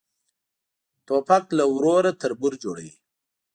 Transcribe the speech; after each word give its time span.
توپک 1.07 1.45
له 1.57 1.65
ورور 1.73 2.03
تربور 2.21 2.53
جوړوي. 2.63 2.93